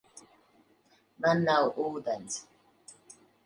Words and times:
Man 1.25 1.45
nav 1.49 1.69
ūdens. 1.87 2.43